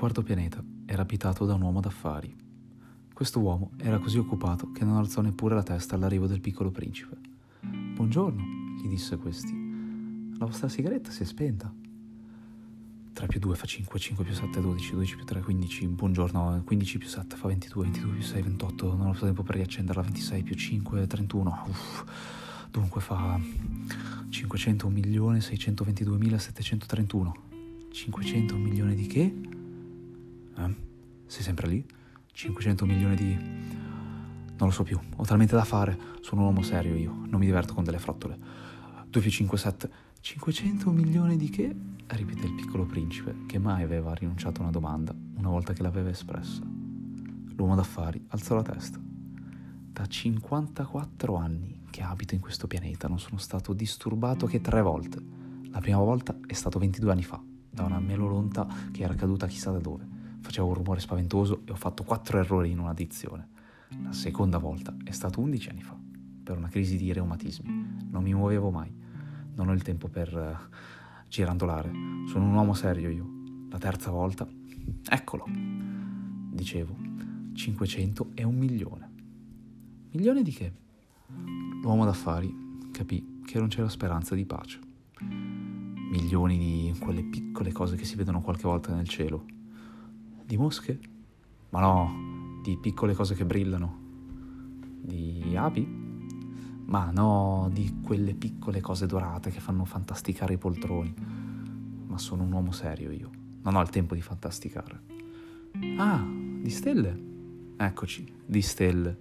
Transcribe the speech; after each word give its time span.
quarto 0.00 0.22
pianeta 0.22 0.64
era 0.86 1.02
abitato 1.02 1.44
da 1.44 1.52
un 1.52 1.60
uomo 1.60 1.80
d'affari. 1.80 2.34
Questo 3.12 3.38
uomo 3.38 3.72
era 3.76 3.98
così 3.98 4.16
occupato 4.16 4.72
che 4.72 4.82
non 4.82 4.96
alzò 4.96 5.20
neppure 5.20 5.54
la 5.54 5.62
testa 5.62 5.94
all'arrivo 5.94 6.26
del 6.26 6.40
piccolo 6.40 6.70
principe. 6.70 7.18
Buongiorno, 7.60 8.42
gli 8.80 8.88
disse 8.88 9.18
questi. 9.18 9.52
La 10.38 10.46
vostra 10.46 10.68
sigaretta 10.68 11.10
si 11.10 11.20
è 11.22 11.26
spenta. 11.26 11.70
3 13.12 13.26
più 13.26 13.40
2 13.40 13.54
fa 13.54 13.66
5, 13.66 13.98
5 13.98 14.24
più 14.24 14.32
7 14.32 14.58
12, 14.62 14.92
12 14.92 15.16
più 15.16 15.24
3 15.26 15.42
15, 15.42 15.86
buongiorno, 15.88 16.62
15 16.64 16.96
più 16.96 17.06
7 17.06 17.36
fa 17.36 17.48
22, 17.48 17.84
22 17.84 18.12
più 18.14 18.22
6 18.22 18.42
28, 18.42 18.96
non 18.96 19.08
ho 19.08 19.12
tempo 19.12 19.42
per 19.42 19.56
riaccenderla, 19.56 20.00
26 20.00 20.42
più 20.42 20.54
5 20.54 21.06
31, 21.06 21.64
uff, 21.68 22.04
dunque 22.70 23.02
fa 23.02 23.38
500 24.30 24.88
milioni 24.88 25.42
622 25.42 26.38
731. 26.38 27.34
500 27.90 28.56
milioni 28.56 28.94
di 28.94 29.06
che? 29.06 29.58
Sei 31.30 31.44
sempre 31.44 31.68
lì? 31.68 31.86
500 32.32 32.84
milioni 32.84 33.14
di... 33.14 33.32
Non 33.34 34.68
lo 34.68 34.70
so 34.70 34.82
più, 34.82 34.98
ho 35.14 35.24
talmente 35.24 35.54
da 35.54 35.62
fare, 35.62 35.96
sono 36.22 36.40
un 36.40 36.48
uomo 36.48 36.62
serio 36.62 36.96
io, 36.96 37.12
non 37.28 37.38
mi 37.38 37.46
diverto 37.46 37.72
con 37.72 37.84
delle 37.84 38.00
frottole. 38.00 38.36
2 39.06 39.20
più 39.20 39.30
5, 39.30 39.56
7. 39.56 39.90
500 40.18 40.90
milioni 40.90 41.36
di 41.36 41.48
che? 41.48 41.72
ripeté 42.08 42.46
il 42.46 42.54
piccolo 42.56 42.84
principe, 42.84 43.46
che 43.46 43.60
mai 43.60 43.84
aveva 43.84 44.12
rinunciato 44.12 44.58
a 44.58 44.62
una 44.64 44.72
domanda 44.72 45.14
una 45.36 45.48
volta 45.48 45.72
che 45.72 45.82
l'aveva 45.82 46.08
espressa. 46.08 46.62
L'uomo 47.54 47.76
d'affari 47.76 48.24
alzò 48.30 48.56
la 48.56 48.62
testa. 48.62 48.98
Da 49.00 50.04
54 50.04 51.36
anni 51.36 51.82
che 51.90 52.02
abito 52.02 52.34
in 52.34 52.40
questo 52.40 52.66
pianeta 52.66 53.06
non 53.06 53.20
sono 53.20 53.38
stato 53.38 53.72
disturbato 53.72 54.46
che 54.46 54.60
tre 54.60 54.82
volte. 54.82 55.22
La 55.70 55.78
prima 55.78 55.98
volta 55.98 56.36
è 56.44 56.54
stato 56.54 56.80
22 56.80 57.12
anni 57.12 57.22
fa, 57.22 57.40
da 57.70 57.84
una 57.84 58.00
melolonta 58.00 58.66
che 58.90 59.04
era 59.04 59.14
caduta 59.14 59.46
chissà 59.46 59.70
da 59.70 59.78
dove. 59.78 60.18
Faceva 60.40 60.66
un 60.66 60.74
rumore 60.74 61.00
spaventoso 61.00 61.62
e 61.64 61.72
ho 61.72 61.76
fatto 61.76 62.02
quattro 62.02 62.38
errori 62.38 62.70
in 62.70 62.78
una 62.78 62.94
dizione. 62.94 63.48
La 64.02 64.12
seconda 64.12 64.58
volta 64.58 64.94
è 65.04 65.10
stato 65.10 65.40
11 65.40 65.68
anni 65.68 65.82
fa, 65.82 65.98
per 66.42 66.56
una 66.56 66.68
crisi 66.68 66.96
di 66.96 67.12
reumatismi. 67.12 68.08
Non 68.10 68.22
mi 68.22 68.32
muovevo 68.34 68.70
mai. 68.70 68.92
Non 69.54 69.68
ho 69.68 69.72
il 69.72 69.82
tempo 69.82 70.08
per 70.08 70.34
uh, 70.34 70.74
girandolare. 71.28 71.90
Sono 72.28 72.44
un 72.44 72.54
uomo 72.54 72.72
serio 72.74 73.10
io. 73.10 73.28
La 73.68 73.78
terza 73.78 74.10
volta, 74.10 74.48
eccolo. 75.08 75.44
Dicevo, 75.48 76.96
500 77.52 78.30
e 78.34 78.44
un 78.44 78.56
milione. 78.56 79.10
Milione 80.12 80.42
di 80.42 80.52
che? 80.52 80.72
L'uomo 81.82 82.04
d'affari 82.04 82.88
capì 82.92 83.40
che 83.44 83.58
non 83.58 83.68
c'era 83.68 83.88
speranza 83.88 84.34
di 84.34 84.44
pace. 84.44 84.78
Milioni 85.20 86.58
di 86.58 86.98
quelle 86.98 87.22
piccole 87.22 87.72
cose 87.72 87.96
che 87.96 88.04
si 88.04 88.16
vedono 88.16 88.40
qualche 88.40 88.62
volta 88.62 88.94
nel 88.94 89.08
cielo. 89.08 89.44
Di 90.50 90.56
mosche? 90.56 90.98
Ma 91.68 91.78
no, 91.78 92.58
di 92.64 92.76
piccole 92.76 93.14
cose 93.14 93.36
che 93.36 93.44
brillano. 93.44 93.98
Di 95.00 95.54
api? 95.54 95.86
Ma 96.86 97.12
no, 97.12 97.70
di 97.72 98.00
quelle 98.02 98.34
piccole 98.34 98.80
cose 98.80 99.06
dorate 99.06 99.52
che 99.52 99.60
fanno 99.60 99.84
fantasticare 99.84 100.54
i 100.54 100.58
poltroni. 100.58 101.14
Ma 102.04 102.18
sono 102.18 102.42
un 102.42 102.50
uomo 102.50 102.72
serio 102.72 103.12
io. 103.12 103.30
Non 103.62 103.76
ho 103.76 103.80
il 103.80 103.90
tempo 103.90 104.16
di 104.16 104.22
fantasticare. 104.22 105.00
Ah, 105.98 106.26
di 106.26 106.70
stelle? 106.70 107.16
Eccoci, 107.76 108.34
di 108.44 108.60
stelle. 108.60 109.18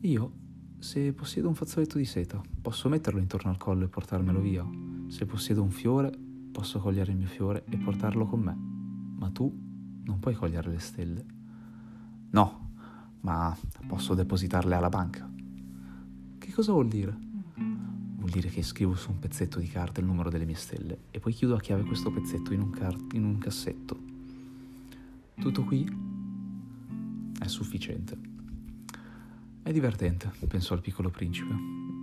Io, 0.00 0.32
se 0.78 1.12
possiedo 1.12 1.48
un 1.48 1.54
fazzoletto 1.54 1.98
di 1.98 2.04
seta, 2.04 2.40
posso 2.60 2.88
metterlo 2.88 3.20
intorno 3.20 3.50
al 3.50 3.56
collo 3.56 3.84
e 3.84 3.88
portarmelo 3.88 4.40
via. 4.40 4.66
Se 5.08 5.26
possiedo 5.26 5.62
un 5.62 5.70
fiore, 5.70 6.12
posso 6.52 6.78
cogliere 6.78 7.12
il 7.12 7.18
mio 7.18 7.28
fiore 7.28 7.64
e 7.68 7.76
portarlo 7.76 8.26
con 8.26 8.40
me. 8.40 8.56
Ma 9.18 9.30
tu 9.30 9.52
non 10.04 10.18
puoi 10.18 10.34
cogliere 10.34 10.70
le 10.70 10.78
stelle. 10.78 11.24
No, 12.30 12.70
ma 13.20 13.56
posso 13.86 14.14
depositarle 14.14 14.74
alla 14.74 14.88
banca. 14.88 15.28
Che 16.38 16.52
cosa 16.52 16.72
vuol 16.72 16.88
dire? 16.88 17.26
vuol 18.26 18.30
dire 18.30 18.48
che 18.48 18.62
scrivo 18.62 18.96
su 18.96 19.12
un 19.12 19.20
pezzetto 19.20 19.60
di 19.60 19.68
carta 19.68 20.00
il 20.00 20.06
numero 20.06 20.30
delle 20.30 20.44
mie 20.44 20.56
stelle 20.56 20.98
e 21.12 21.20
poi 21.20 21.32
chiudo 21.32 21.54
a 21.54 21.60
chiave 21.60 21.84
questo 21.84 22.10
pezzetto 22.10 22.52
in 22.52 22.60
un, 22.60 22.70
car- 22.70 22.98
in 23.12 23.24
un 23.24 23.38
cassetto. 23.38 23.96
Tutto 25.36 25.64
qui 25.64 25.88
è 27.38 27.46
sufficiente. 27.46 28.18
È 29.66 29.72
divertente, 29.72 30.30
pensò 30.46 30.76
il 30.76 30.80
piccolo 30.80 31.10
principe. 31.10 31.52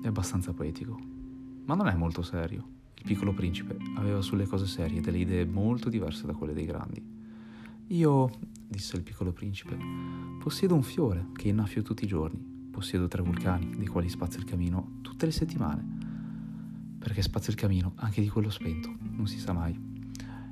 È 0.00 0.06
abbastanza 0.06 0.52
poetico. 0.52 0.96
Ma 1.64 1.74
non 1.74 1.88
è 1.88 1.94
molto 1.96 2.22
serio. 2.22 2.64
Il 2.94 3.02
piccolo 3.02 3.32
principe 3.32 3.76
aveva 3.96 4.20
sulle 4.20 4.46
cose 4.46 4.68
serie 4.68 5.00
delle 5.00 5.18
idee 5.18 5.44
molto 5.44 5.88
diverse 5.88 6.24
da 6.24 6.34
quelle 6.34 6.52
dei 6.52 6.66
grandi. 6.66 7.04
Io, 7.88 8.30
disse 8.64 8.94
il 8.94 9.02
piccolo 9.02 9.32
principe, 9.32 9.76
possiedo 10.38 10.76
un 10.76 10.84
fiore 10.84 11.30
che 11.32 11.48
innaffio 11.48 11.82
tutti 11.82 12.04
i 12.04 12.06
giorni. 12.06 12.38
Possiedo 12.70 13.08
tre 13.08 13.22
vulcani, 13.22 13.74
dei 13.76 13.88
quali 13.88 14.08
spazio 14.08 14.38
il 14.38 14.46
camino 14.46 15.00
tutte 15.02 15.26
le 15.26 15.32
settimane 15.32 15.96
perché 16.96 17.22
spazio 17.22 17.50
il 17.50 17.58
camino 17.58 17.94
anche 17.96 18.20
di 18.20 18.28
quello 18.28 18.50
spento, 18.50 18.94
non 19.00 19.26
si 19.26 19.40
sa 19.40 19.52
mai. 19.52 19.76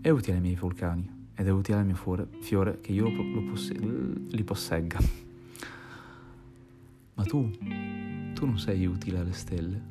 È 0.00 0.08
utile 0.08 0.38
ai 0.38 0.42
miei 0.42 0.56
vulcani 0.56 1.08
ed 1.32 1.46
è 1.46 1.50
utile 1.50 1.78
al 1.78 1.86
mio 1.86 1.94
fiore, 1.94 2.26
fiore 2.40 2.80
che 2.80 2.90
io 2.90 3.08
posse- 3.48 3.78
li 3.78 4.42
possegga. 4.42 5.27
Ma 7.18 7.24
tu, 7.24 7.50
tu 8.32 8.46
non 8.46 8.60
sei 8.60 8.86
utile 8.86 9.18
alle 9.18 9.32
stelle. 9.32 9.82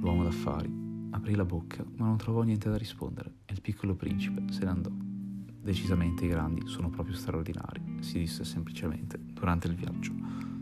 L'uomo 0.00 0.22
d'affari 0.22 0.72
aprì 1.10 1.34
la 1.34 1.44
bocca, 1.44 1.84
ma 1.96 2.06
non 2.06 2.16
trovò 2.16 2.40
niente 2.40 2.70
da 2.70 2.78
rispondere 2.78 3.34
e 3.44 3.52
il 3.52 3.60
piccolo 3.60 3.94
principe 3.94 4.50
se 4.50 4.64
ne 4.64 4.70
andò. 4.70 4.90
Decisamente 4.90 6.24
i 6.24 6.28
grandi 6.28 6.66
sono 6.68 6.88
proprio 6.88 7.14
straordinari, 7.14 7.98
si 8.00 8.18
disse 8.18 8.44
semplicemente 8.44 9.18
durante 9.22 9.66
il 9.66 9.74
viaggio. 9.74 10.53